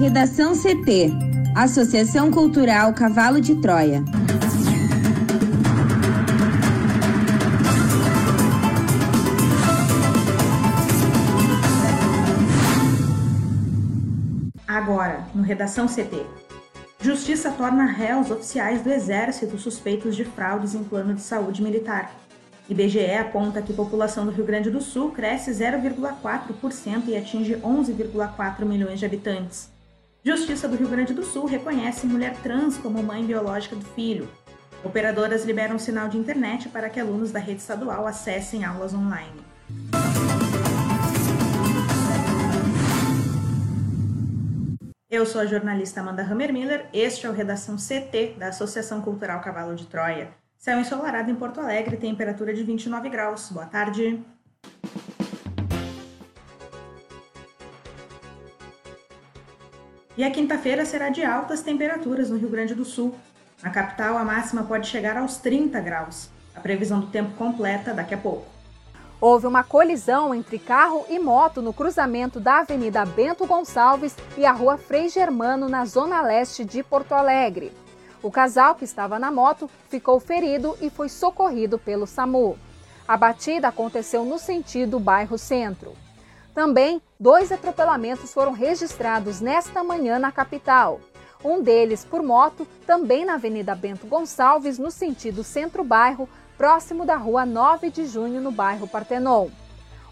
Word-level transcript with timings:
Redação 0.00 0.54
CT 0.54 1.12
Associação 1.54 2.30
Cultural 2.30 2.94
Cavalo 2.94 3.38
de 3.38 3.56
Troia. 3.56 4.02
Agora, 14.66 15.26
no 15.34 15.42
Redação 15.42 15.86
CT. 15.86 16.24
Justiça 17.02 17.50
torna 17.52 17.84
réus 17.84 18.30
oficiais 18.30 18.80
do 18.80 18.90
Exército 18.90 19.58
suspeitos 19.58 20.16
de 20.16 20.24
fraudes 20.24 20.74
em 20.74 20.82
plano 20.82 21.12
de 21.12 21.20
saúde 21.20 21.62
militar. 21.62 22.10
IBGE 22.70 23.16
aponta 23.16 23.60
que 23.60 23.74
a 23.74 23.76
população 23.76 24.24
do 24.24 24.32
Rio 24.32 24.46
Grande 24.46 24.70
do 24.70 24.80
Sul 24.80 25.10
cresce 25.10 25.50
0,4% 25.50 27.02
e 27.06 27.18
atinge 27.18 27.56
11,4 27.56 28.64
milhões 28.64 28.98
de 28.98 29.04
habitantes. 29.04 29.78
Justiça 30.22 30.68
do 30.68 30.76
Rio 30.76 30.88
Grande 30.88 31.14
do 31.14 31.24
Sul 31.24 31.46
reconhece 31.46 32.06
mulher 32.06 32.36
trans 32.42 32.76
como 32.76 33.02
mãe 33.02 33.24
biológica 33.24 33.74
do 33.74 33.84
filho. 33.84 34.28
Operadoras 34.84 35.46
liberam 35.46 35.78
sinal 35.78 36.08
de 36.08 36.18
internet 36.18 36.68
para 36.68 36.90
que 36.90 37.00
alunos 37.00 37.30
da 37.30 37.38
rede 37.38 37.60
estadual 37.60 38.06
acessem 38.06 38.62
aulas 38.62 38.92
online. 38.92 39.40
Eu 45.08 45.24
sou 45.24 45.40
a 45.40 45.46
jornalista 45.46 46.02
Amanda 46.02 46.22
Hammermiller, 46.22 46.86
este 46.92 47.24
é 47.24 47.30
o 47.30 47.32
Redação 47.32 47.76
CT 47.76 48.36
da 48.38 48.48
Associação 48.48 49.00
Cultural 49.00 49.40
Cavalo 49.40 49.74
de 49.74 49.86
Troia. 49.86 50.28
Céu 50.58 50.78
ensolarado 50.78 51.30
em 51.30 51.34
Porto 51.34 51.60
Alegre, 51.60 51.96
temperatura 51.96 52.52
de 52.52 52.62
29 52.62 53.08
graus. 53.08 53.48
Boa 53.50 53.64
tarde. 53.64 54.22
E 60.20 60.24
a 60.24 60.30
quinta-feira 60.30 60.84
será 60.84 61.08
de 61.08 61.24
altas 61.24 61.62
temperaturas 61.62 62.28
no 62.28 62.36
Rio 62.36 62.50
Grande 62.50 62.74
do 62.74 62.84
Sul. 62.84 63.14
Na 63.62 63.70
capital, 63.70 64.18
a 64.18 64.22
máxima 64.22 64.64
pode 64.64 64.86
chegar 64.86 65.16
aos 65.16 65.38
30 65.38 65.80
graus. 65.80 66.28
A 66.54 66.60
previsão 66.60 67.00
do 67.00 67.06
tempo 67.06 67.34
completa 67.38 67.94
daqui 67.94 68.12
a 68.12 68.18
pouco. 68.18 68.44
Houve 69.18 69.46
uma 69.46 69.64
colisão 69.64 70.34
entre 70.34 70.58
carro 70.58 71.06
e 71.08 71.18
moto 71.18 71.62
no 71.62 71.72
cruzamento 71.72 72.38
da 72.38 72.58
Avenida 72.58 73.02
Bento 73.06 73.46
Gonçalves 73.46 74.14
e 74.36 74.44
a 74.44 74.52
Rua 74.52 74.76
Frei 74.76 75.08
Germano, 75.08 75.70
na 75.70 75.86
zona 75.86 76.20
leste 76.20 76.66
de 76.66 76.82
Porto 76.82 77.12
Alegre. 77.12 77.72
O 78.22 78.30
casal 78.30 78.74
que 78.74 78.84
estava 78.84 79.18
na 79.18 79.30
moto 79.30 79.70
ficou 79.88 80.20
ferido 80.20 80.76
e 80.82 80.90
foi 80.90 81.08
socorrido 81.08 81.78
pelo 81.78 82.06
SAMU. 82.06 82.58
A 83.08 83.16
batida 83.16 83.68
aconteceu 83.68 84.22
no 84.26 84.38
sentido 84.38 85.00
bairro 85.00 85.38
Centro. 85.38 85.94
Também, 86.54 87.00
dois 87.18 87.52
atropelamentos 87.52 88.32
foram 88.32 88.52
registrados 88.52 89.40
nesta 89.40 89.84
manhã 89.84 90.18
na 90.18 90.32
capital. 90.32 91.00
Um 91.44 91.62
deles 91.62 92.04
por 92.04 92.22
moto, 92.22 92.66
também 92.86 93.24
na 93.24 93.34
Avenida 93.34 93.74
Bento 93.74 94.06
Gonçalves, 94.06 94.78
no 94.78 94.90
sentido 94.90 95.42
centro-bairro, 95.42 96.28
próximo 96.58 97.06
da 97.06 97.16
rua 97.16 97.46
9 97.46 97.90
de 97.90 98.04
junho, 98.04 98.40
no 98.40 98.50
bairro 98.50 98.86
Partenon. 98.86 99.48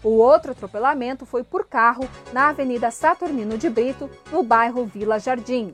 O 0.03 0.09
outro 0.09 0.53
atropelamento 0.53 1.25
foi 1.25 1.43
por 1.43 1.67
carro 1.67 2.09
na 2.33 2.49
Avenida 2.49 2.89
Saturnino 2.89 3.57
de 3.57 3.69
Brito, 3.69 4.09
no 4.31 4.41
bairro 4.41 4.85
Vila 4.85 5.19
Jardim. 5.19 5.73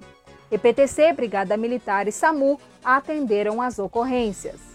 EPTC, 0.52 1.13
Brigada 1.13 1.55
Militar 1.55 2.07
e 2.07 2.11
SAMU 2.11 2.59
atenderam 2.83 3.61
as 3.61 3.79
ocorrências. 3.79 4.75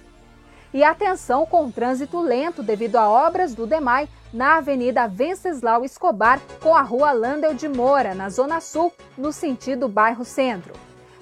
E 0.72 0.84
atenção 0.84 1.44
com 1.44 1.70
trânsito 1.70 2.20
lento 2.20 2.62
devido 2.62 2.96
a 2.96 3.08
obras 3.08 3.54
do 3.54 3.66
DEMAI 3.66 4.08
na 4.32 4.58
Avenida 4.58 5.08
Venceslau 5.08 5.84
Escobar 5.84 6.40
com 6.62 6.76
a 6.76 6.82
Rua 6.82 7.10
Landel 7.10 7.54
de 7.54 7.68
Moura, 7.68 8.14
na 8.14 8.28
Zona 8.28 8.60
Sul, 8.60 8.92
no 9.18 9.32
sentido 9.32 9.88
bairro 9.88 10.24
Centro. 10.24 10.72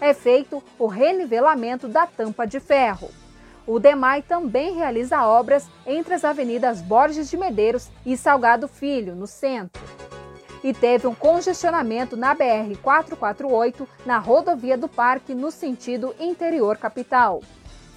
É 0.00 0.12
feito 0.12 0.62
o 0.78 0.86
renivelamento 0.86 1.88
da 1.88 2.06
tampa 2.06 2.47
de 2.47 2.60
ferro. 2.60 3.10
O 3.66 3.78
DEMAI 3.78 4.22
também 4.22 4.75
realiza 4.75 5.26
obras 5.26 5.66
entre 5.87 6.12
as 6.12 6.25
avenidas 6.25 6.82
Borges 6.82 7.31
de 7.31 7.37
Medeiros 7.37 7.91
e 8.04 8.16
Salgado 8.16 8.69
Filho, 8.69 9.14
no 9.14 9.26
centro 9.26 9.82
e 10.62 10.72
teve 10.72 11.06
um 11.06 11.14
congestionamento 11.14 12.16
na 12.16 12.34
BR-448 12.34 13.87
na 14.04 14.19
rodovia 14.19 14.76
do 14.76 14.88
Parque 14.88 15.34
no 15.34 15.50
sentido 15.50 16.14
interior 16.19 16.76
capital. 16.76 17.42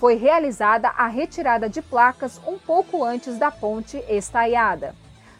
Foi 0.01 0.15
realizada 0.15 0.87
a 0.87 1.05
retirada 1.05 1.69
de 1.69 1.79
placas 1.79 2.41
um 2.47 2.57
pouco 2.57 3.03
antes 3.03 3.37
da 3.37 3.51
ponte 3.51 4.03
estaiada. 4.09 4.95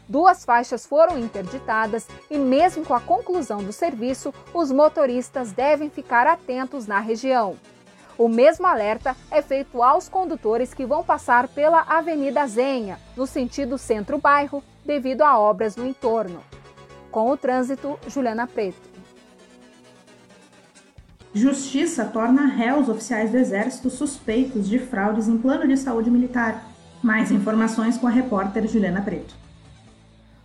Duas 0.08 0.46
faixas 0.46 0.86
foram 0.86 1.18
interditadas 1.18 2.08
e, 2.30 2.38
mesmo 2.38 2.86
com 2.86 2.94
a 2.94 3.02
conclusão 3.02 3.64
do 3.64 3.74
serviço, 3.74 4.32
os 4.54 4.72
motoristas 4.72 5.52
devem 5.52 5.90
ficar 5.90 6.28
atentos 6.28 6.86
na 6.86 7.00
região. 7.00 7.56
O 8.20 8.28
mesmo 8.28 8.68
alerta 8.68 9.18
é 9.32 9.42
feito 9.42 9.82
aos 9.82 10.08
condutores 10.08 10.76
que 10.76 10.86
vão 10.86 11.04
passar 11.04 11.48
pela 11.48 11.82
Avenida 11.82 12.46
Zenha, 12.46 13.00
no 13.18 13.26
sentido 13.26 13.80
centro-bairro, 13.80 14.64
devido 14.86 15.24
a 15.24 15.40
obras 15.40 15.76
no 15.76 15.88
entorno. 15.88 16.40
Com 17.10 17.32
o 17.32 17.36
trânsito, 17.36 17.98
Juliana 18.08 18.46
Preto. 18.46 18.91
Justiça 21.34 22.04
torna 22.04 22.46
réus 22.46 22.90
oficiais 22.90 23.32
do 23.32 23.38
Exército 23.38 23.90
suspeitos 23.90 24.68
de 24.68 24.78
fraudes 24.78 25.30
em 25.30 25.38
plano 25.38 25.66
de 25.66 25.78
saúde 25.78 26.12
militar. 26.12 26.62
Mais 27.02 27.32
informações 27.32 27.98
com 27.98 28.06
a 28.06 28.10
repórter 28.10 28.68
Juliana 28.68 29.02
Preto. 29.02 29.34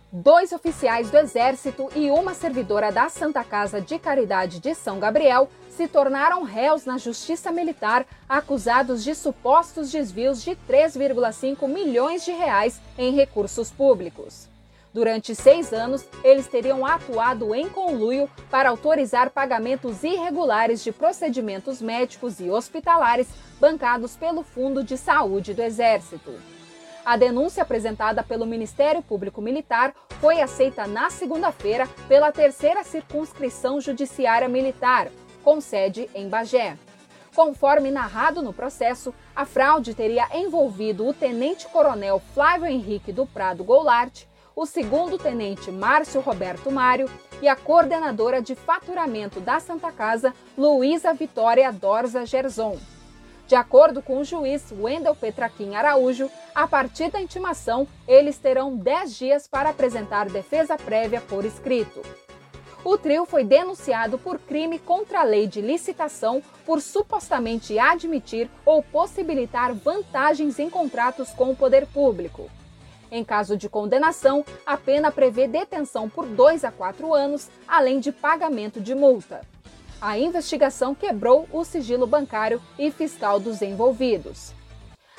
Dois 0.09 0.53
oficiais 0.53 1.11
do 1.11 1.17
Exército 1.17 1.89
e 1.93 2.09
uma 2.09 2.33
servidora 2.33 2.89
da 2.89 3.09
Santa 3.09 3.43
Casa 3.43 3.81
de 3.81 3.99
Caridade 3.99 4.61
de 4.61 4.73
São 4.73 4.97
Gabriel 4.97 5.49
se 5.69 5.89
tornaram 5.89 6.43
réus 6.43 6.85
na 6.85 6.97
Justiça 6.97 7.51
Militar, 7.51 8.05
acusados 8.27 9.03
de 9.03 9.13
supostos 9.13 9.91
desvios 9.91 10.41
de 10.41 10.51
3,5 10.51 11.67
milhões 11.67 12.23
de 12.23 12.31
reais 12.31 12.79
em 12.97 13.13
recursos 13.13 13.69
públicos. 13.69 14.47
Durante 14.97 15.35
seis 15.35 15.71
anos, 15.73 16.03
eles 16.23 16.47
teriam 16.47 16.83
atuado 16.83 17.53
em 17.53 17.69
conluio 17.69 18.27
para 18.49 18.69
autorizar 18.69 19.29
pagamentos 19.29 20.03
irregulares 20.03 20.83
de 20.83 20.91
procedimentos 20.91 21.79
médicos 21.79 22.39
e 22.39 22.49
hospitalares 22.49 23.27
bancados 23.59 24.15
pelo 24.15 24.41
Fundo 24.41 24.83
de 24.83 24.97
Saúde 24.97 25.53
do 25.53 25.61
Exército. 25.61 26.33
A 27.05 27.15
denúncia 27.15 27.61
apresentada 27.61 28.23
pelo 28.23 28.47
Ministério 28.47 29.03
Público 29.03 29.39
Militar 29.39 29.93
foi 30.19 30.41
aceita 30.41 30.87
na 30.87 31.11
segunda-feira 31.11 31.87
pela 32.07 32.31
terceira 32.31 32.83
circunscrição 32.83 33.79
judiciária 33.79 34.49
militar, 34.49 35.09
com 35.43 35.61
sede 35.61 36.09
em 36.15 36.27
Bagé. 36.27 36.75
Conforme 37.35 37.91
narrado 37.91 38.41
no 38.41 38.51
processo, 38.51 39.13
a 39.35 39.45
fraude 39.45 39.93
teria 39.93 40.27
envolvido 40.33 41.07
o 41.07 41.13
tenente-coronel 41.13 42.19
Flávio 42.33 42.65
Henrique 42.65 43.11
do 43.13 43.27
Prado 43.27 43.63
Goulart, 43.63 44.25
o 44.57 44.65
segundo 44.65 45.19
tenente 45.19 45.71
Márcio 45.71 46.19
Roberto 46.19 46.71
Mário 46.71 47.07
e 47.43 47.47
a 47.47 47.55
coordenadora 47.55 48.41
de 48.41 48.55
faturamento 48.55 49.39
da 49.39 49.59
Santa 49.59 49.91
Casa, 49.91 50.33
Luísa 50.57 51.13
Vitória 51.13 51.71
Dorza 51.71 52.25
Gerson. 52.25 52.75
De 53.45 53.53
acordo 53.53 54.01
com 54.01 54.17
o 54.17 54.23
juiz 54.23 54.71
Wendel 54.71 55.15
Petraquim 55.15 55.75
Araújo, 55.75 56.27
a 56.55 56.67
partir 56.67 57.11
da 57.11 57.21
intimação, 57.21 57.87
eles 58.07 58.39
terão 58.39 58.75
10 58.75 59.15
dias 59.15 59.47
para 59.47 59.69
apresentar 59.69 60.27
defesa 60.27 60.75
prévia 60.75 61.21
por 61.21 61.45
escrito. 61.45 62.01
O 62.83 62.97
trio 62.97 63.25
foi 63.25 63.43
denunciado 63.43 64.17
por 64.17 64.39
crime 64.39 64.79
contra 64.79 65.19
a 65.19 65.23
lei 65.23 65.45
de 65.45 65.61
licitação 65.61 66.41
por 66.65 66.81
supostamente 66.81 67.77
admitir 67.77 68.49
ou 68.65 68.81
possibilitar 68.81 69.71
vantagens 69.75 70.57
em 70.57 70.67
contratos 70.67 71.29
com 71.29 71.51
o 71.51 71.55
poder 71.55 71.85
público. 71.85 72.49
Em 73.11 73.23
caso 73.23 73.55
de 73.55 73.69
condenação, 73.69 74.43
a 74.65 74.75
pena 74.75 75.11
prevê 75.11 75.47
detenção 75.47 76.09
por 76.09 76.25
dois 76.25 76.63
a 76.63 76.71
quatro 76.71 77.13
anos, 77.13 77.49
além 77.67 77.99
de 77.99 78.11
pagamento 78.11 78.81
de 78.81 78.93
multa. 78.93 79.41
A 80.01 80.17
investigação 80.17 80.93
quebrou 80.93 81.47
o 81.51 81.63
sigilo 81.63 82.05
bancário 82.05 82.61
e 82.77 82.91
fiscal 82.91 83.39
dos 83.39 83.61
envolvidos. 83.61 84.53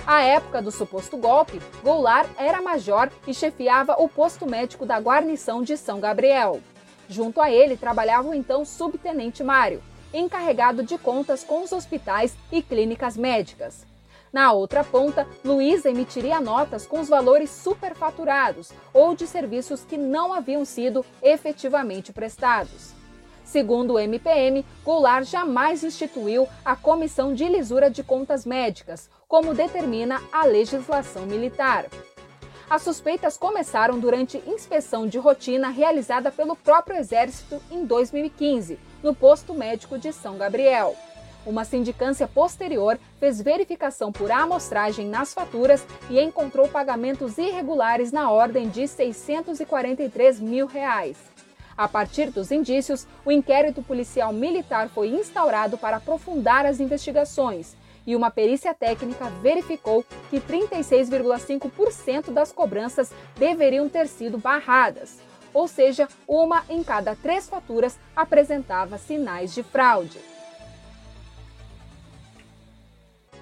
À 0.07 0.23
época 0.23 0.63
do 0.63 0.71
suposto 0.71 1.17
golpe, 1.17 1.61
Goulart 1.83 2.29
era 2.39 2.63
major 2.63 3.11
e 3.27 3.35
chefiava 3.35 3.97
o 3.99 4.09
posto 4.09 4.47
médico 4.47 4.87
da 4.87 4.99
guarnição 4.99 5.63
de 5.63 5.77
São 5.77 5.99
Gabriel. 5.99 6.61
Junto 7.09 7.41
a 7.41 7.51
ele 7.51 7.77
trabalhava 7.77 8.29
o 8.29 8.35
então 8.35 8.65
subtenente 8.65 9.43
Mário, 9.43 9.83
encarregado 10.15 10.83
de 10.83 10.97
contas 10.97 11.43
com 11.43 11.63
os 11.63 11.73
hospitais 11.73 12.37
e 12.53 12.63
clínicas 12.63 13.17
médicas. 13.17 13.85
Na 14.33 14.53
outra 14.53 14.85
ponta, 14.85 15.27
Luiza 15.45 15.91
emitiria 15.91 16.41
notas 16.41 16.87
com 16.87 17.01
os 17.01 17.09
valores 17.09 17.51
superfaturados 17.51 18.71
ou 18.93 19.15
de 19.15 19.27
serviços 19.27 19.85
que 19.85 19.97
não 19.97 20.33
haviam 20.33 20.65
sido 20.65 21.05
efetivamente 21.23 22.13
prestados. 22.13 22.93
Segundo 23.45 23.95
o 23.95 23.99
MPM, 23.99 24.63
Goulart 24.85 25.25
jamais 25.25 25.83
instituiu 25.83 26.47
a 26.63 26.77
Comissão 26.77 27.33
de 27.33 27.49
Lisura 27.49 27.91
de 27.91 28.03
Contas 28.03 28.45
Médicas, 28.45 29.09
como 29.27 29.55
determina 29.55 30.21
a 30.31 30.45
legislação 30.45 31.25
militar. 31.25 31.87
As 32.69 32.83
suspeitas 32.83 33.39
começaram 33.39 33.99
durante 33.99 34.43
inspeção 34.47 35.07
de 35.07 35.17
rotina 35.17 35.71
realizada 35.71 36.31
pelo 36.31 36.55
próprio 36.55 36.99
Exército 36.99 37.63
em 37.71 37.87
2015, 37.87 38.79
no 39.03 39.15
posto 39.15 39.55
médico 39.55 39.97
de 39.97 40.13
São 40.13 40.37
Gabriel. 40.37 40.95
Uma 41.49 41.65
sindicância 41.65 42.29
posterior 42.29 43.01
fez 43.19 43.41
verificação 43.41 44.13
por 44.13 44.31
amostragem 44.31 45.09
nas 45.09 45.33
faturas 45.33 45.83
e 46.11 46.21
encontrou 46.21 46.69
pagamentos 46.69 47.39
irregulares 47.39 48.13
na 48.13 48.31
ordem 48.31 48.69
de 48.69 48.87
643 48.87 50.41
mil 50.41 50.67
reais. 50.67 51.17
A 51.75 51.89
partir 51.89 52.31
dos 52.31 52.53
indícios, 52.53 53.07
o 53.25 53.33
inquérito 53.33 53.83
policial 53.83 54.31
militar 54.31 54.91
foi 54.91 55.09
instaurado 55.09 55.79
para 55.79 55.97
aprofundar 55.97 56.67
as 56.67 56.81
investigações 56.81 57.75
e 58.07 58.15
uma 58.15 58.31
perícia 58.31 58.75
técnica 58.75 59.31
verificou 59.41 60.05
que 60.29 60.41
36,5% 60.41 62.31
das 62.31 62.53
cobranças 62.53 63.11
deveriam 63.39 63.89
ter 63.89 64.07
sido 64.07 64.37
barradas, 64.37 65.17
ou 65.55 65.67
seja, 65.67 66.09
uma 66.27 66.63
em 66.69 66.85
cada 66.85 67.17
três 67.17 67.49
faturas 67.49 67.99
apresentava 68.15 68.99
sinais 68.99 69.55
de 69.55 69.63
fraude. 69.63 70.19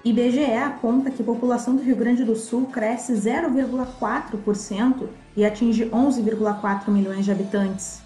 IBGE 0.09 0.53
aponta 0.53 1.11
que 1.11 1.21
a 1.21 1.25
população 1.25 1.75
do 1.75 1.83
Rio 1.83 1.97
Grande 1.97 2.23
do 2.23 2.33
Sul 2.33 2.67
cresce 2.67 3.11
0,4% 3.11 5.09
e 5.35 5.45
atinge 5.45 5.89
11,4 5.89 6.87
milhões 6.87 7.25
de 7.25 7.31
habitantes. 7.31 8.01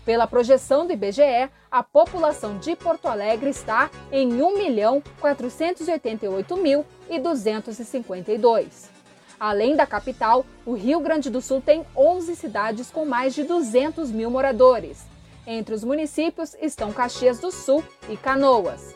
Pela 0.05 0.27
projeção 0.27 0.87
do 0.87 0.93
IBGE, 0.93 1.49
a 1.71 1.83
população 1.83 2.59
de 2.59 2.77
Porto 2.77 3.09
Alegre 3.09 3.49
está 3.49 3.91
em 4.13 4.43
1 4.43 4.59
milhão 4.59 5.03
488 5.21 6.59
mil 6.59 6.85
e 7.09 7.19
252. 7.19 9.00
Além 9.41 9.75
da 9.75 9.87
capital, 9.87 10.45
o 10.67 10.75
Rio 10.75 11.01
Grande 11.01 11.31
do 11.31 11.41
Sul 11.41 11.63
tem 11.63 11.83
11 11.97 12.37
cidades 12.37 12.91
com 12.91 13.07
mais 13.07 13.35
de 13.35 13.43
200 13.43 14.11
mil 14.11 14.31
moradores. 14.31 15.07
Entre 15.47 15.75
os 15.75 15.83
municípios 15.83 16.55
estão 16.61 16.93
Caxias 16.93 17.39
do 17.39 17.51
Sul 17.51 17.83
e 18.11 18.19
Canoas. 18.19 18.95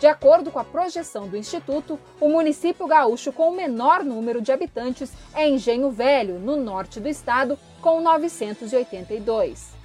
De 0.00 0.06
acordo 0.06 0.50
com 0.50 0.58
a 0.58 0.64
projeção 0.64 1.28
do 1.28 1.36
Instituto, 1.36 2.00
o 2.18 2.30
município 2.30 2.86
gaúcho 2.86 3.30
com 3.30 3.50
o 3.50 3.54
menor 3.54 4.02
número 4.02 4.40
de 4.40 4.52
habitantes 4.52 5.12
é 5.34 5.46
Engenho 5.46 5.90
Velho, 5.90 6.38
no 6.38 6.56
norte 6.56 6.98
do 6.98 7.08
estado, 7.08 7.58
com 7.82 8.00
982. 8.00 9.83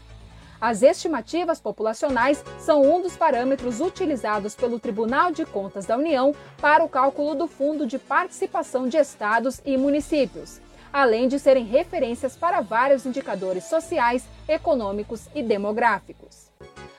As 0.62 0.82
estimativas 0.84 1.62
populacionais 1.62 2.44
são 2.58 2.82
um 2.82 3.02
dos 3.02 3.16
parâmetros 3.16 3.80
utilizados 3.80 4.56
pelo 4.56 4.80
Tribunal 4.80 5.32
de 5.32 5.46
Contas 5.46 5.86
da 5.86 5.98
União 5.98 6.36
para 6.60 6.84
o 6.84 6.90
cálculo 6.90 7.34
do 7.34 7.48
Fundo 7.48 7.88
de 7.88 7.98
Participação 7.98 8.88
de 8.88 8.98
Estados 8.98 9.62
e 9.66 9.78
Municípios, 9.78 10.60
além 10.92 11.30
de 11.30 11.40
serem 11.40 11.64
referências 11.64 12.36
para 12.36 12.60
vários 12.60 13.06
indicadores 13.06 13.64
sociais, 13.66 14.28
econômicos 14.50 15.28
e 15.34 15.42
demográficos. 15.42 16.50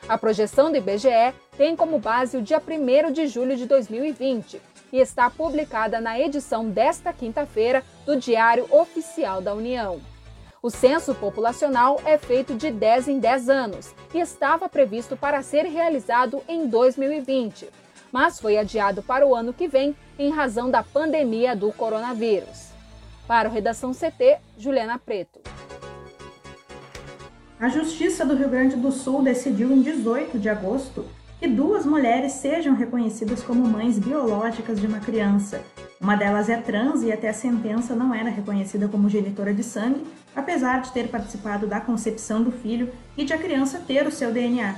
A 0.09 0.17
projeção 0.17 0.71
do 0.71 0.79
IBGE 0.79 1.35
tem 1.57 1.77
como 1.77 1.99
base 1.99 2.39
o 2.39 2.43
dia 2.43 2.61
1 2.61 3.13
de 3.13 3.27
julho 3.27 3.57
de 3.57 3.67
2020 3.67 4.61
e 4.93 4.99
está 4.99 5.29
publicada 5.29 6.01
na 6.01 6.19
edição 6.19 6.69
desta 6.69 7.13
quinta-feira 7.13 7.85
do 8.07 8.17
Diário 8.17 8.67
Oficial 8.71 9.41
da 9.43 9.55
União. 9.55 10.01
O 10.63 10.69
censo 10.69 11.15
populacional 11.15 11.99
é 12.05 12.19
feito 12.19 12.55
de 12.55 12.71
10 12.71 13.09
em 13.09 13.19
10 13.19 13.49
anos 13.49 13.95
e 14.13 14.19
estava 14.19 14.69
previsto 14.69 15.17
para 15.17 15.41
ser 15.41 15.65
realizado 15.65 16.43
em 16.47 16.69
2020, 16.69 17.67
mas 18.13 18.39
foi 18.39 18.59
adiado 18.59 19.03
para 19.03 19.27
o 19.27 19.35
ano 19.35 19.55
que 19.55 19.67
vem 19.67 19.97
em 20.19 20.29
razão 20.29 20.71
da 20.71 20.83
pandemia 20.83 21.57
do 21.57 21.73
coronavírus. 21.73 22.69
Para 23.27 23.49
o 23.49 23.53
Redação 23.53 23.93
CT, 23.93 24.37
Juliana 24.59 24.99
Preto. 24.99 25.41
A 27.59 27.71
Justiça 27.71 28.27
do 28.27 28.35
Rio 28.35 28.51
Grande 28.51 28.77
do 28.77 28.93
Sul 28.93 29.23
decidiu 29.23 29.73
em 29.73 29.81
18 29.81 30.39
de 30.39 30.51
agosto 30.51 31.07
que 31.39 31.49
duas 31.49 31.87
mulheres 31.87 32.33
sejam 32.33 32.75
reconhecidas 32.75 33.43
como 33.43 33.67
mães 33.67 33.99
biológicas 33.99 34.79
de 34.79 34.87
uma 34.87 35.01
criança. 35.01 35.63
Uma 36.01 36.17
delas 36.17 36.49
é 36.49 36.57
trans 36.57 37.03
e 37.03 37.13
até 37.13 37.29
a 37.29 37.35
sentença 37.35 37.95
não 37.95 38.15
era 38.15 38.31
reconhecida 38.31 38.89
como 38.89 39.11
genitora 39.11 39.53
de 39.53 39.63
sangue, 39.63 40.07
apesar 40.35 40.81
de 40.81 40.93
ter 40.93 41.09
participado 41.09 41.67
da 41.67 41.79
concepção 41.79 42.43
do 42.43 42.51
filho 42.51 42.91
e 43.19 43.25
de 43.25 43.35
a 43.35 43.39
criança 43.39 43.83
ter 43.87 44.07
o 44.07 44.11
seu 44.11 44.33
DNA. 44.33 44.75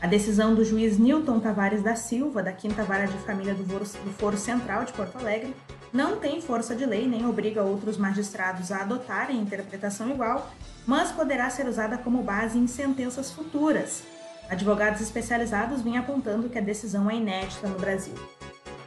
A 0.00 0.06
decisão 0.06 0.54
do 0.54 0.64
juiz 0.64 0.96
Newton 0.96 1.40
Tavares 1.40 1.82
da 1.82 1.96
Silva, 1.96 2.40
da 2.40 2.52
Quinta 2.52 2.84
Vara 2.84 3.08
de 3.08 3.18
Família 3.18 3.52
do 3.52 3.64
Foro, 3.64 3.84
do 3.84 4.12
Foro 4.12 4.36
Central 4.36 4.84
de 4.84 4.92
Porto 4.92 5.18
Alegre, 5.18 5.54
não 5.92 6.18
tem 6.18 6.40
força 6.40 6.74
de 6.76 6.86
lei 6.86 7.08
nem 7.08 7.26
obriga 7.26 7.64
outros 7.64 7.98
magistrados 7.98 8.70
a 8.70 8.82
adotarem 8.82 9.40
interpretação 9.40 10.08
igual, 10.08 10.48
mas 10.86 11.10
poderá 11.10 11.50
ser 11.50 11.66
usada 11.66 11.98
como 11.98 12.22
base 12.22 12.56
em 12.56 12.68
sentenças 12.68 13.32
futuras, 13.32 14.04
Advogados 14.50 15.00
especializados 15.00 15.80
vêm 15.80 15.96
apontando 15.96 16.48
que 16.48 16.58
a 16.58 16.60
decisão 16.60 17.08
é 17.08 17.14
inédita 17.14 17.68
no 17.68 17.78
Brasil. 17.78 18.14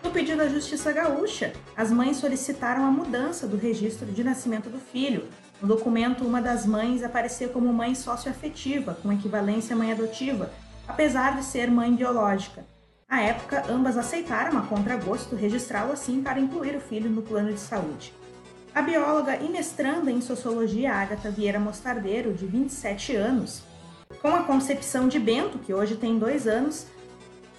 No 0.03 0.11
pedido 0.11 0.39
da 0.39 0.49
Justiça 0.49 0.91
Gaúcha, 0.91 1.53
as 1.77 1.89
mães 1.89 2.17
solicitaram 2.17 2.85
a 2.85 2.91
mudança 2.91 3.47
do 3.47 3.55
registro 3.55 4.05
de 4.05 4.21
nascimento 4.21 4.69
do 4.69 4.77
filho. 4.77 5.29
No 5.61 5.67
documento, 5.69 6.25
uma 6.25 6.41
das 6.41 6.65
mães 6.65 7.01
aparecia 7.01 7.47
como 7.47 7.71
mãe 7.71 7.95
socioafetiva, 7.95 8.97
com 9.01 9.13
equivalência 9.13 9.73
à 9.73 9.79
mãe 9.79 9.93
adotiva, 9.93 10.51
apesar 10.85 11.37
de 11.37 11.45
ser 11.45 11.71
mãe 11.71 11.95
biológica. 11.95 12.65
À 13.07 13.21
época, 13.21 13.63
ambas 13.69 13.97
aceitaram 13.97 14.57
a 14.57 14.63
contragosto 14.63 15.37
registrá-lo 15.37 15.93
assim 15.93 16.21
para 16.21 16.39
incluir 16.39 16.75
o 16.75 16.81
filho 16.81 17.09
no 17.09 17.21
plano 17.21 17.53
de 17.53 17.59
saúde. 17.59 18.13
A 18.75 18.81
bióloga 18.81 19.37
e 19.37 19.47
mestranda 19.49 20.11
em 20.11 20.19
sociologia 20.19 20.93
Agatha 20.93 21.31
Vieira 21.31 21.59
Mostardeiro, 21.59 22.33
de 22.33 22.45
27 22.45 23.15
anos, 23.15 23.63
com 24.21 24.29
a 24.29 24.43
concepção 24.43 25.07
de 25.07 25.19
Bento, 25.19 25.59
que 25.59 25.73
hoje 25.73 25.95
tem 25.95 26.17
dois 26.17 26.47
anos, 26.47 26.87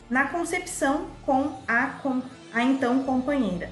na 0.09 0.29
concepção 0.29 1.07
com 1.25 1.53
a, 1.67 1.87
com 2.03 2.23
a 2.53 2.63
então 2.63 3.03
companheira. 3.05 3.71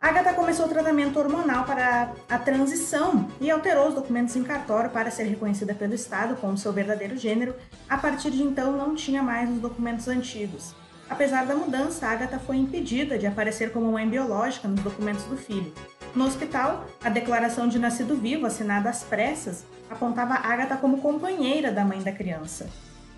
Agatha 0.00 0.34
começou 0.34 0.66
o 0.66 0.68
tratamento 0.68 1.18
hormonal 1.18 1.64
para 1.64 2.12
a 2.28 2.38
transição 2.38 3.28
e 3.40 3.50
alterou 3.50 3.88
os 3.88 3.94
documentos 3.94 4.36
em 4.36 4.44
cartório 4.44 4.90
para 4.90 5.10
ser 5.10 5.24
reconhecida 5.24 5.74
pelo 5.74 5.94
Estado 5.94 6.36
como 6.36 6.56
seu 6.56 6.72
verdadeiro 6.72 7.16
gênero. 7.16 7.54
A 7.88 7.96
partir 7.96 8.30
de 8.30 8.42
então, 8.42 8.72
não 8.72 8.94
tinha 8.94 9.22
mais 9.22 9.50
os 9.50 9.58
documentos 9.58 10.06
antigos. 10.06 10.74
Apesar 11.08 11.46
da 11.46 11.54
mudança, 11.54 12.06
Agatha 12.06 12.38
foi 12.38 12.56
impedida 12.56 13.18
de 13.18 13.26
aparecer 13.26 13.72
como 13.72 13.90
mãe 13.92 14.08
biológica 14.08 14.68
nos 14.68 14.80
documentos 14.80 15.24
do 15.24 15.36
filho. 15.36 15.72
No 16.14 16.26
hospital, 16.26 16.86
a 17.02 17.08
declaração 17.08 17.66
de 17.66 17.78
nascido 17.78 18.16
vivo, 18.16 18.46
assinada 18.46 18.90
às 18.90 19.02
pressas, 19.02 19.64
apontava 19.90 20.34
Agatha 20.34 20.76
como 20.76 21.00
companheira 21.00 21.72
da 21.72 21.84
mãe 21.84 22.00
da 22.00 22.12
criança. 22.12 22.68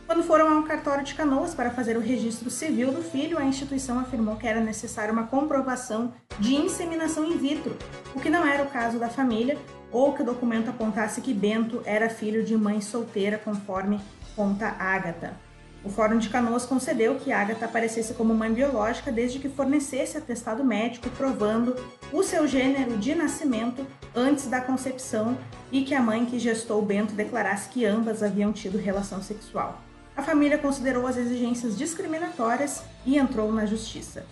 Quando 0.09 0.23
foram 0.23 0.57
ao 0.57 0.63
cartório 0.63 1.05
de 1.05 1.15
Canoas 1.15 1.55
para 1.55 1.71
fazer 1.71 1.95
o 1.95 2.01
registro 2.01 2.49
civil 2.49 2.91
do 2.91 3.03
filho, 3.03 3.37
a 3.37 3.45
instituição 3.45 3.99
afirmou 3.99 4.37
que 4.37 4.47
era 4.47 4.59
necessária 4.59 5.13
uma 5.13 5.27
comprovação 5.27 6.15
de 6.39 6.55
inseminação 6.55 7.27
in 7.27 7.37
vitro, 7.37 7.77
o 8.15 8.21
que 8.21 8.31
não 8.31 8.47
era 8.47 8.63
o 8.63 8.71
caso 8.71 8.99
da 8.99 9.11
família, 9.11 9.59
ou 9.93 10.15
que 10.15 10.23
o 10.23 10.25
documento 10.25 10.71
apontasse 10.71 11.21
que 11.21 11.35
Bento 11.35 11.83
era 11.85 12.09
filho 12.09 12.43
de 12.43 12.57
mãe 12.57 12.81
solteira, 12.81 13.37
conforme 13.37 14.01
conta 14.35 14.75
Agatha. 14.79 15.37
O 15.85 15.91
Fórum 15.91 16.17
de 16.17 16.31
Canoas 16.31 16.65
concedeu 16.65 17.17
que 17.17 17.31
Agatha 17.31 17.67
aparecesse 17.67 18.15
como 18.15 18.35
mãe 18.35 18.51
biológica 18.51 19.13
desde 19.13 19.39
que 19.39 19.51
fornecesse 19.51 20.17
atestado 20.17 20.65
médico 20.65 21.11
provando 21.11 21.77
o 22.11 22.23
seu 22.23 22.47
gênero 22.47 22.97
de 22.97 23.15
nascimento 23.15 23.87
antes 24.17 24.47
da 24.47 24.63
concepção 24.63 25.37
e 25.71 25.85
que 25.85 25.95
a 25.95 26.01
mãe 26.01 26.25
que 26.25 26.39
gestou 26.39 26.81
Bento 26.81 27.13
declarasse 27.13 27.69
que 27.69 27.85
ambas 27.85 28.23
haviam 28.23 28.55
tido 28.55 28.79
relação 28.79 29.23
sexual. 29.23 29.87
A 30.19 30.23
família 30.23 30.59
considerou 30.59 31.07
as 31.07 31.17
exigências 31.17 31.79
discriminatórias 31.79 32.83
e 33.07 33.17
entrou 33.17 33.53
na 33.53 33.65
justiça. 33.65 34.27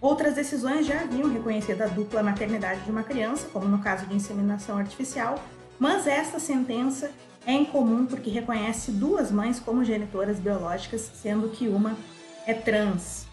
Outras 0.00 0.34
decisões 0.34 0.84
já 0.84 1.02
haviam 1.02 1.32
reconhecido 1.32 1.82
a 1.82 1.86
dupla 1.86 2.20
maternidade 2.20 2.80
de 2.80 2.90
uma 2.90 3.04
criança, 3.04 3.46
como 3.52 3.68
no 3.68 3.78
caso 3.78 4.06
de 4.06 4.16
inseminação 4.16 4.76
artificial, 4.76 5.40
mas 5.78 6.08
esta 6.08 6.40
sentença 6.40 7.12
é 7.46 7.52
incomum 7.52 8.06
porque 8.06 8.28
reconhece 8.28 8.90
duas 8.90 9.30
mães 9.30 9.60
como 9.60 9.84
genitoras 9.84 10.40
biológicas, 10.40 11.08
sendo 11.22 11.48
que 11.50 11.68
uma 11.68 11.96
é 12.44 12.52
trans. 12.52 13.24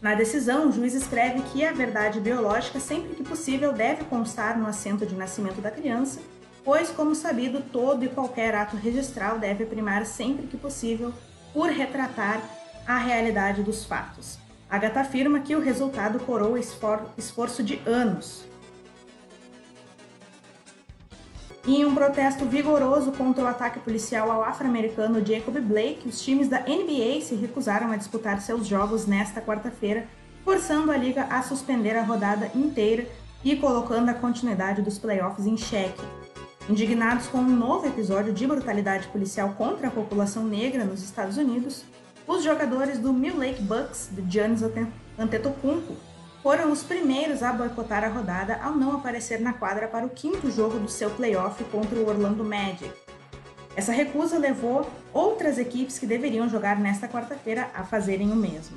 Na 0.00 0.14
decisão, 0.14 0.70
o 0.70 0.72
juiz 0.72 0.94
escreve 0.94 1.42
que 1.52 1.62
a 1.66 1.72
verdade 1.72 2.18
biológica, 2.18 2.80
sempre 2.80 3.14
que 3.14 3.22
possível, 3.22 3.74
deve 3.74 4.04
constar 4.04 4.58
no 4.58 4.66
assento 4.66 5.04
de 5.04 5.14
nascimento 5.14 5.60
da 5.60 5.70
criança, 5.70 6.18
pois, 6.64 6.90
como 6.90 7.14
sabido, 7.14 7.60
todo 7.60 8.04
e 8.04 8.08
qualquer 8.08 8.54
ato 8.54 8.76
registral 8.76 9.38
deve 9.38 9.66
primar 9.66 10.06
sempre 10.06 10.46
que 10.46 10.56
possível 10.56 11.12
por 11.52 11.68
retratar 11.68 12.42
a 12.86 12.98
realidade 12.98 13.62
dos 13.62 13.84
fatos. 13.84 14.38
Agatha 14.70 15.00
afirma 15.00 15.40
que 15.40 15.54
o 15.54 15.60
resultado 15.60 16.18
coroa 16.20 16.58
esfor 16.58 17.02
esforço 17.18 17.62
de 17.62 17.80
anos. 17.86 18.44
em 21.66 21.84
um 21.84 21.94
protesto 21.94 22.44
vigoroso 22.44 23.12
contra 23.12 23.44
o 23.44 23.46
ataque 23.46 23.78
policial 23.78 24.30
ao 24.30 24.42
afro-americano 24.42 25.24
Jacob 25.24 25.56
Blake, 25.60 26.08
os 26.08 26.20
times 26.20 26.48
da 26.48 26.60
NBA 26.60 27.20
se 27.20 27.36
recusaram 27.36 27.92
a 27.92 27.96
disputar 27.96 28.40
seus 28.40 28.66
jogos 28.66 29.06
nesta 29.06 29.40
quarta-feira, 29.40 30.08
forçando 30.44 30.90
a 30.90 30.96
liga 30.96 31.22
a 31.30 31.40
suspender 31.42 31.96
a 31.96 32.02
rodada 32.02 32.50
inteira 32.54 33.06
e 33.44 33.54
colocando 33.54 34.08
a 34.08 34.14
continuidade 34.14 34.82
dos 34.82 34.98
playoffs 34.98 35.46
em 35.46 35.56
xeque. 35.56 36.02
Indignados 36.68 37.26
com 37.26 37.38
um 37.38 37.56
novo 37.56 37.88
episódio 37.88 38.32
de 38.32 38.46
brutalidade 38.46 39.08
policial 39.08 39.52
contra 39.58 39.88
a 39.88 39.90
população 39.90 40.44
negra 40.44 40.84
nos 40.84 41.02
Estados 41.02 41.36
Unidos, 41.36 41.82
os 42.26 42.44
jogadores 42.44 42.98
do 42.98 43.12
Mill 43.12 43.36
Lake 43.36 43.60
Bucks 43.60 44.10
de 44.12 44.22
Giannis 44.32 44.62
Antetokounmpo 45.18 45.96
foram 46.40 46.70
os 46.70 46.84
primeiros 46.84 47.42
a 47.42 47.52
boicotar 47.52 48.04
a 48.04 48.08
rodada 48.08 48.60
ao 48.62 48.76
não 48.76 48.94
aparecer 48.94 49.40
na 49.40 49.52
quadra 49.52 49.88
para 49.88 50.06
o 50.06 50.10
quinto 50.10 50.52
jogo 50.52 50.78
do 50.78 50.88
seu 50.88 51.10
playoff 51.10 51.62
contra 51.64 51.98
o 51.98 52.08
Orlando 52.08 52.44
Magic. 52.44 52.92
Essa 53.74 53.90
recusa 53.90 54.38
levou 54.38 54.88
outras 55.12 55.58
equipes 55.58 55.98
que 55.98 56.06
deveriam 56.06 56.48
jogar 56.48 56.78
nesta 56.78 57.08
quarta-feira 57.08 57.70
a 57.74 57.82
fazerem 57.82 58.30
o 58.30 58.36
mesmo. 58.36 58.76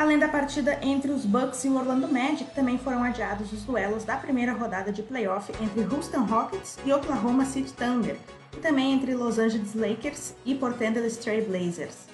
Além 0.00 0.18
da 0.18 0.28
partida 0.28 0.78
entre 0.80 1.10
os 1.10 1.26
Bucks 1.26 1.62
e 1.62 1.68
o 1.68 1.76
Orlando 1.76 2.08
Magic, 2.08 2.54
também 2.54 2.78
foram 2.78 3.04
adiados 3.04 3.52
os 3.52 3.64
duelos 3.64 4.02
da 4.02 4.16
primeira 4.16 4.54
rodada 4.54 4.90
de 4.90 5.02
playoff 5.02 5.52
entre 5.62 5.94
Houston 5.94 6.24
Rockets 6.24 6.78
e 6.86 6.90
Oklahoma 6.90 7.44
City 7.44 7.70
Thunder, 7.74 8.16
e 8.56 8.56
também 8.60 8.94
entre 8.94 9.14
Los 9.14 9.38
Angeles 9.38 9.74
Lakers 9.74 10.32
e 10.42 10.54
Portland 10.54 10.98
Trail 11.16 11.44
Blazers. 11.44 12.06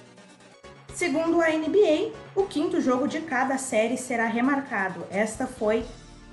Segundo 0.93 1.41
a 1.41 1.47
NBA, 1.47 2.11
o 2.35 2.43
quinto 2.43 2.81
jogo 2.81 3.07
de 3.07 3.21
cada 3.21 3.57
série 3.57 3.95
será 3.95 4.25
remarcado. 4.25 5.05
Esta 5.09 5.47
foi 5.47 5.85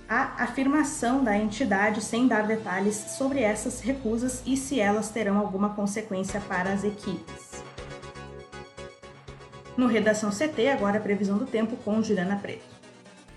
a 0.08 0.42
afirmação 0.42 1.22
da 1.22 1.38
entidade 1.38 2.02
sem 2.02 2.26
dar 2.26 2.48
detalhes 2.48 2.96
sobre 3.16 3.40
essas 3.40 3.78
recusas 3.78 4.42
e 4.44 4.56
se 4.56 4.80
elas 4.80 5.08
terão 5.08 5.38
alguma 5.38 5.68
consequência 5.68 6.40
para 6.48 6.72
as 6.72 6.82
equipes. 6.82 7.53
No 9.76 9.88
Redação 9.88 10.30
CT, 10.30 10.68
agora 10.68 10.98
a 10.98 11.00
previsão 11.00 11.36
do 11.36 11.46
tempo 11.46 11.76
com 11.78 12.00
Juliana 12.00 12.36
Preto. 12.36 12.62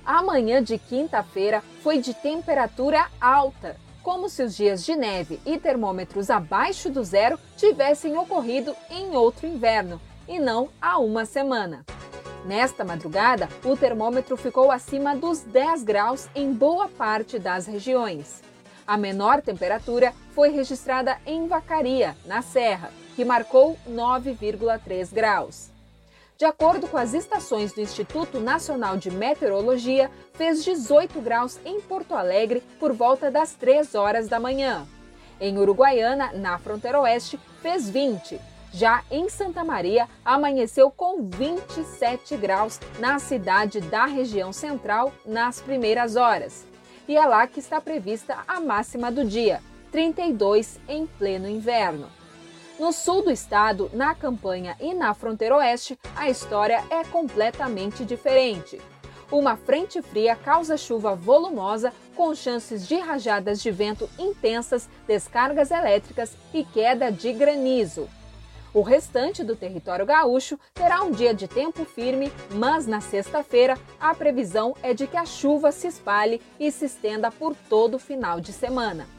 A 0.06 0.22
manhã 0.22 0.62
de 0.62 0.78
quinta-feira 0.78 1.64
foi 1.82 1.98
de 1.98 2.14
temperatura 2.14 3.08
alta, 3.20 3.76
como 4.04 4.30
se 4.30 4.44
os 4.44 4.56
dias 4.56 4.86
de 4.86 4.96
neve 4.96 5.40
e 5.46 5.58
termômetros 5.58 6.30
abaixo 6.30 6.92
do 6.92 7.04
zero 7.04 7.40
tivessem 7.58 8.16
ocorrido 8.18 8.76
em 8.92 9.16
outro 9.16 9.48
inverno, 9.48 10.00
e 10.28 10.38
não 10.38 10.70
há 10.80 11.00
uma 11.00 11.26
semana. 11.26 11.84
Nesta 12.46 12.86
madrugada, 12.86 13.50
o 13.66 13.76
termômetro 13.76 14.38
ficou 14.38 14.72
acima 14.72 15.16
dos 15.16 15.42
10 15.42 15.84
graus 15.84 16.30
em 16.36 16.54
boa 16.54 16.88
parte 16.88 17.40
das 17.40 17.66
regiões. 17.66 18.44
A 18.86 18.96
menor 18.96 19.42
temperatura 19.42 20.14
foi 20.36 20.52
registrada 20.52 21.18
em 21.26 21.48
Vacaria, 21.48 22.16
na 22.26 22.44
Serra, 22.44 22.92
que 23.16 23.26
marcou 23.26 23.76
9,3 23.90 25.12
graus 25.12 25.76
de 26.38 26.46
acordo 26.46 26.88
com 26.88 26.98
as 26.98 27.16
estações 27.16 27.74
do 27.74 27.82
Instituto 27.82 28.40
Nacional 28.40 28.96
de 28.96 29.10
Meteorologia, 29.10 30.12
fez 30.34 30.64
18 30.64 31.20
graus 31.20 31.60
em 31.66 31.82
Porto 31.82 32.14
Alegre 32.14 32.62
por 32.80 32.94
volta 32.94 33.32
das 33.32 33.54
3 33.56 33.96
horas 33.96 34.28
da 34.28 34.40
manhã. 34.40 34.88
Em 35.42 35.58
Uruguaiana, 35.58 36.32
na 36.34 36.60
fronteira 36.60 37.02
oeste, 37.02 37.40
fez 37.62 37.90
20. 37.90 38.40
Já 38.72 39.04
em 39.10 39.30
Santa 39.30 39.64
Maria, 39.64 40.08
amanheceu 40.24 40.92
com 40.92 41.24
27 41.24 42.38
graus 42.38 42.80
na 43.00 43.18
cidade 43.18 43.82
da 43.82 44.06
região 44.06 44.54
central 44.54 45.12
nas 45.26 45.60
primeiras 45.60 46.16
horas. 46.16 46.66
E 47.08 47.18
é 47.18 47.26
lá 47.26 47.48
que 47.48 47.60
está 47.60 47.82
prevista 47.82 48.38
a 48.48 48.60
máxima 48.60 49.12
do 49.12 49.26
dia, 49.26 49.62
32 49.92 50.80
em 50.88 51.08
pleno 51.08 51.50
inverno. 51.50 52.17
No 52.80 52.94
sul 52.94 53.24
do 53.24 53.32
estado, 53.32 53.90
na 53.92 54.14
campanha 54.14 54.78
e 54.80 54.94
na 54.94 55.12
fronteira 55.16 55.56
oeste, 55.56 55.98
a 56.16 56.30
história 56.30 56.84
é 56.92 57.04
completamente 57.04 58.06
diferente. 58.06 58.80
Uma 59.32 59.58
frente 59.58 60.00
fria 60.00 60.36
causa 60.36 60.78
chuva 60.78 61.16
volumosa, 61.16 61.92
com 62.16 62.36
chances 62.36 62.88
de 62.88 62.96
rajadas 63.00 63.64
de 63.64 63.72
vento 63.72 64.08
intensas, 64.20 64.88
descargas 65.08 65.72
elétricas 65.72 66.38
e 66.54 66.64
queda 66.64 67.12
de 67.12 67.34
granizo. 67.34 68.08
O 68.72 68.84
restante 68.84 69.44
do 69.44 69.56
território 69.56 70.06
gaúcho 70.06 70.60
terá 70.76 71.02
um 71.02 71.10
dia 71.10 71.34
de 71.34 71.48
tempo 71.48 71.84
firme, 71.84 72.32
mas 72.52 72.86
na 72.86 73.02
sexta-feira 73.02 73.76
a 74.00 74.14
previsão 74.14 74.76
é 74.84 74.94
de 74.94 75.08
que 75.08 75.18
a 75.18 75.26
chuva 75.26 75.72
se 75.72 75.88
espalhe 75.88 76.40
e 76.60 76.72
se 76.72 76.86
estenda 76.86 77.32
por 77.32 77.56
todo 77.56 77.96
o 77.96 78.00
final 78.00 78.40
de 78.40 78.54
semana. 78.54 79.17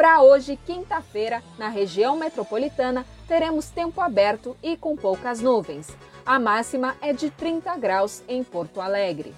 Para 0.00 0.22
hoje, 0.22 0.58
quinta-feira, 0.64 1.42
na 1.58 1.68
região 1.68 2.16
metropolitana, 2.16 3.04
teremos 3.28 3.68
tempo 3.68 4.00
aberto 4.00 4.56
e 4.62 4.74
com 4.74 4.96
poucas 4.96 5.42
nuvens. 5.42 5.88
A 6.24 6.38
máxima 6.38 6.96
é 7.02 7.12
de 7.12 7.28
30 7.28 7.76
graus 7.76 8.22
em 8.26 8.42
Porto 8.42 8.80
Alegre. 8.80 9.34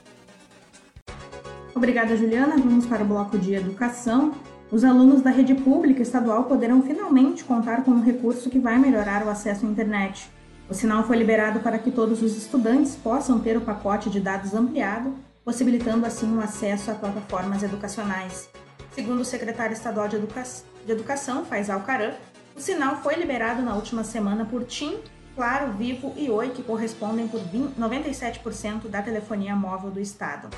Obrigada, 1.75 2.17
Juliana. 2.17 2.59
Vamos 2.59 2.87
para 2.87 3.03
o 3.03 3.07
bloco 3.09 3.37
de 3.37 3.55
educação. 3.55 4.37
Os 4.71 4.85
alunos 4.85 5.21
da 5.21 5.31
rede 5.31 5.53
pública 5.53 6.01
estadual 6.01 6.45
poderão 6.45 6.81
finalmente 6.81 7.43
contar 7.43 7.83
com 7.83 7.91
um 7.91 8.05
recurso 8.05 8.49
que 8.49 8.61
vai 8.61 8.79
melhorar 8.79 9.27
o 9.27 9.31
acesso 9.31 9.67
à 9.67 9.69
internet. 9.69 10.31
O 10.71 10.75
sinal 10.75 11.03
foi 11.03 11.17
liberado 11.17 11.59
para 11.59 11.77
que 11.77 11.91
todos 11.91 12.23
os 12.23 12.37
estudantes 12.37 12.95
possam 12.95 13.41
ter 13.41 13.57
o 13.57 13.63
pacote 13.63 14.09
de 14.09 14.21
dados 14.21 14.55
ampliado, 14.55 15.13
possibilitando 15.45 16.07
assim 16.07 16.37
o 16.37 16.41
acesso 16.41 16.93
a 16.93 16.95
plataformas 16.95 17.65
educacionais. 17.65 18.49
Segundo 18.95 19.21
o 19.21 19.25
secretário 19.25 19.73
estadual 19.73 20.07
de, 20.07 20.17
Educa 20.17 20.43
de 20.85 20.93
Educação, 20.93 21.45
Faisal 21.45 21.81
Caran, 21.81 22.15
o 22.55 22.61
sinal 22.61 22.97
foi 23.03 23.15
liberado 23.15 23.63
na 23.63 23.75
última 23.75 24.05
semana 24.05 24.45
por 24.45 24.65
TIM, 24.65 24.99
Claro, 25.35 25.73
Vivo 25.73 26.13
e 26.15 26.29
Oi, 26.29 26.51
que 26.51 26.63
correspondem 26.63 27.27
por 27.27 27.41
20, 27.41 27.81
97% 27.81 28.89
da 28.89 29.01
telefonia 29.01 29.57
móvel 29.57 29.91
do 29.91 29.99
Estado. 29.99 30.49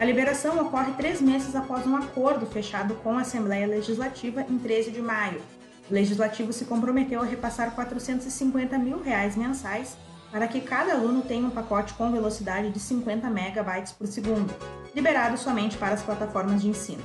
A 0.00 0.04
liberação 0.06 0.58
ocorre 0.58 0.92
três 0.92 1.20
meses 1.20 1.54
após 1.54 1.86
um 1.86 1.94
acordo 1.94 2.46
fechado 2.46 2.94
com 2.94 3.18
a 3.18 3.20
Assembleia 3.20 3.66
Legislativa 3.66 4.40
em 4.48 4.58
13 4.58 4.90
de 4.90 5.02
maio. 5.02 5.42
O 5.90 5.92
Legislativo 5.92 6.50
se 6.50 6.64
comprometeu 6.64 7.20
a 7.20 7.26
repassar 7.26 7.74
450 7.74 8.78
mil 8.78 9.02
reais 9.02 9.36
mensais 9.36 9.98
para 10.30 10.48
que 10.48 10.62
cada 10.62 10.94
aluno 10.94 11.20
tenha 11.20 11.46
um 11.46 11.50
pacote 11.50 11.92
com 11.92 12.10
velocidade 12.10 12.70
de 12.70 12.80
50 12.80 13.28
megabytes 13.28 13.92
por 13.92 14.06
segundo, 14.06 14.50
liberado 14.94 15.36
somente 15.36 15.76
para 15.76 15.92
as 15.92 16.02
plataformas 16.02 16.62
de 16.62 16.68
ensino. 16.68 17.02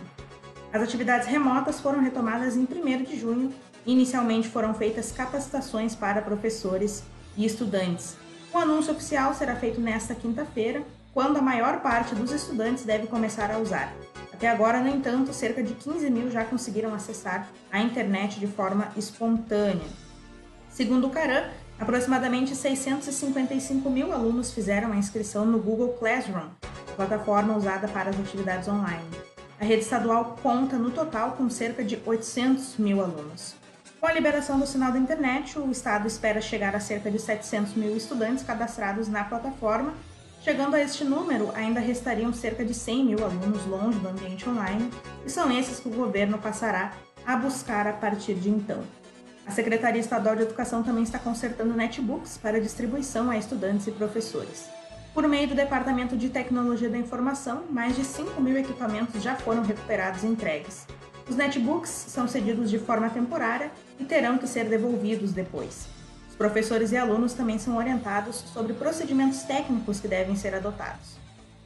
As 0.72 0.82
atividades 0.82 1.28
remotas 1.28 1.80
foram 1.80 2.02
retomadas 2.02 2.56
em 2.56 2.64
1 2.64 3.04
de 3.04 3.20
junho 3.20 3.54
e 3.86 3.94
inicialmente 3.94 4.50
foram 4.50 4.74
feitas 4.74 5.12
capacitações 5.12 5.96
para 5.96 6.22
professores 6.22 7.04
e 7.38 7.46
estudantes. 7.46 8.18
O 8.54 8.58
anúncio 8.58 8.92
oficial 8.92 9.34
será 9.34 9.56
feito 9.56 9.80
nesta 9.80 10.14
quinta-feira, 10.14 10.84
quando 11.14 11.38
a 11.38 11.42
maior 11.42 11.82
parte 11.82 12.14
dos 12.14 12.32
estudantes 12.32 12.84
deve 12.84 13.08
começar 13.08 13.50
a 13.52 13.58
usar. 13.58 13.94
Até 14.34 14.50
agora, 14.50 14.80
no 14.80 14.90
entanto, 14.90 15.34
cerca 15.34 15.64
de 15.64 15.74
15 15.74 16.10
mil 16.10 16.30
já 16.30 16.44
conseguiram 16.46 16.94
acessar 16.94 17.48
a 17.72 17.80
internet 17.80 18.40
de 18.40 18.46
forma 18.46 18.90
espontânea. 18.96 19.88
Segundo 20.70 21.08
o 21.08 21.10
Caran, 21.10 21.50
aproximadamente 21.80 22.56
655 22.56 23.90
mil 23.90 24.14
alunos 24.14 24.52
fizeram 24.52 24.92
a 24.92 24.96
inscrição 24.96 25.44
no 25.44 25.60
Google 25.60 25.94
Classroom, 25.94 26.50
plataforma 26.96 27.56
usada 27.56 27.88
para 27.88 28.12
as 28.12 28.20
atividades 28.20 28.68
online. 28.68 29.10
A 29.60 29.66
rede 29.66 29.82
estadual 29.82 30.38
conta 30.44 30.78
no 30.78 30.92
total 30.92 31.32
com 31.32 31.50
cerca 31.50 31.84
de 31.84 32.00
800 32.06 32.78
mil 32.78 33.02
alunos. 33.02 33.56
Com 34.00 34.06
a 34.06 34.14
liberação 34.14 34.60
do 34.60 34.68
sinal 34.68 34.92
da 34.92 35.00
internet, 35.00 35.58
o 35.58 35.72
Estado 35.72 36.08
espera 36.08 36.40
chegar 36.40 36.76
a 36.76 36.80
cerca 36.80 37.10
de 37.10 37.18
700 37.18 37.74
mil 37.74 37.98
estudantes 37.98 38.44
cadastrados 38.44 39.08
na 39.08 39.24
plataforma. 39.24 39.96
Chegando 40.44 40.76
a 40.76 40.80
este 40.80 41.04
número, 41.04 41.52
ainda 41.56 41.80
restariam 41.80 42.32
cerca 42.32 42.64
de 42.64 42.76
100 42.76 43.06
mil 43.06 43.26
alunos 43.26 43.66
longe 43.66 43.98
do 43.98 44.08
ambiente 44.08 44.48
online, 44.48 44.92
e 45.26 45.30
são 45.30 45.52
esses 45.52 45.80
que 45.80 45.90
o 45.90 45.92
governo 45.92 46.38
passará 46.38 46.94
a 47.26 47.36
buscar 47.36 47.88
a 47.88 47.94
partir 47.94 48.36
de 48.36 48.50
então. 48.50 48.84
A 49.48 49.52
Secretaria 49.52 50.00
Estadual 50.00 50.36
de 50.36 50.44
Educação 50.44 50.84
também 50.84 51.04
está 51.04 51.18
consertando 51.18 51.74
netbooks 51.74 52.38
para 52.38 52.62
distribuição 52.62 53.32
a 53.32 53.38
estudantes 53.38 53.88
e 53.88 53.92
professores. 53.92 54.77
Por 55.18 55.28
meio 55.28 55.48
do 55.48 55.56
Departamento 55.56 56.16
de 56.16 56.30
Tecnologia 56.30 56.92
da 56.92 56.98
Informação, 57.00 57.64
mais 57.72 57.96
de 57.96 58.06
5 58.06 58.40
mil 58.40 58.56
equipamentos 58.56 59.24
já 59.24 59.34
foram 59.34 59.64
recuperados 59.64 60.22
e 60.22 60.28
entregues. 60.28 60.86
Os 61.28 61.36
netbooks 61.36 61.90
são 61.90 62.28
cedidos 62.28 62.70
de 62.70 62.78
forma 62.78 63.10
temporária 63.10 63.72
e 64.00 64.06
terão 64.06 64.38
que 64.38 64.46
ser 64.46 64.66
devolvidos 64.66 65.34
depois. 65.34 65.88
Os 66.30 66.36
professores 66.36 66.92
e 66.92 66.98
alunos 66.98 67.34
também 67.34 67.58
são 67.58 67.78
orientados 67.78 68.36
sobre 68.36 68.74
procedimentos 68.74 69.42
técnicos 69.42 70.00
que 70.00 70.08
devem 70.08 70.36
ser 70.36 70.54
adotados. 70.54 71.18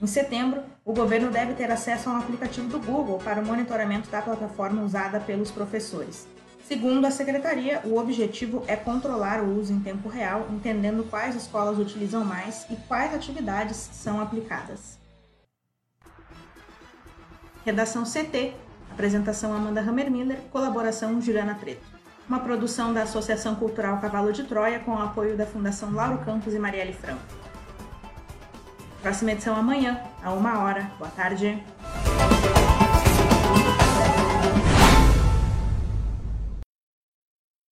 Em 0.01 0.07
setembro, 0.07 0.63
o 0.85 0.93
governo 0.93 1.29
deve 1.29 1.53
ter 1.53 1.69
acesso 1.69 2.09
a 2.09 2.13
um 2.13 2.19
aplicativo 2.19 2.69
do 2.69 2.79
Google 2.79 3.19
para 3.19 3.41
o 3.41 3.45
monitoramento 3.45 4.09
da 4.09 4.21
plataforma 4.21 4.81
usada 4.81 5.19
pelos 5.19 5.51
professores. 5.51 6.25
Segundo 6.71 7.03
a 7.03 7.11
secretaria, 7.11 7.81
o 7.83 7.97
objetivo 7.97 8.63
é 8.65 8.77
controlar 8.77 9.43
o 9.43 9.59
uso 9.59 9.73
em 9.73 9.81
tempo 9.81 10.07
real, 10.07 10.47
entendendo 10.49 11.03
quais 11.03 11.35
escolas 11.35 11.77
utilizam 11.77 12.23
mais 12.23 12.65
e 12.69 12.77
quais 12.87 13.13
atividades 13.13 13.75
são 13.75 14.21
aplicadas. 14.21 14.97
Redação 17.65 18.05
CT. 18.05 18.53
Apresentação 18.89 19.53
Amanda 19.53 19.81
Hammermiller, 19.81 20.37
colaboração 20.49 21.19
Juliana 21.19 21.55
Preto. 21.55 21.85
Uma 22.25 22.39
produção 22.39 22.93
da 22.93 23.03
Associação 23.03 23.53
Cultural 23.55 23.99
Cavalo 23.99 24.31
de 24.31 24.45
Troia 24.45 24.79
com 24.79 24.91
o 24.91 25.01
apoio 25.01 25.35
da 25.35 25.45
Fundação 25.45 25.91
Lauro 25.91 26.19
Campos 26.19 26.53
e 26.53 26.59
Marielle 26.59 26.93
Franco. 26.93 27.21
Próxima 29.01 29.33
edição 29.33 29.57
amanhã, 29.57 30.01
a 30.23 30.31
uma 30.31 30.59
hora. 30.59 30.89
Boa 30.97 31.11
tarde. 31.11 31.61